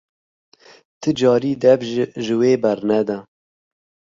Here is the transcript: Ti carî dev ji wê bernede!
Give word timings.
Ti 1.01 1.11
carî 1.19 1.53
dev 1.63 1.81
ji 2.23 2.33
wê 2.39 2.53
bernede! 2.63 3.17